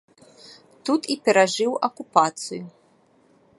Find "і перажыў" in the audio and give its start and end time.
1.15-1.71